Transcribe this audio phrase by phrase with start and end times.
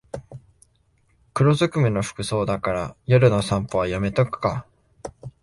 [1.35, 4.65] 黒ずくめの服装だから夜の散歩はやめとくか